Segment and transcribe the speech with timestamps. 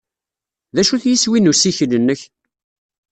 [0.75, 2.21] D acu-t yeswi n ussikel-nnek?